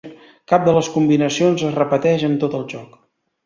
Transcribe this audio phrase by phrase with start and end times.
[0.51, 3.01] Cap de les combinacions es repeteix en tot el joc.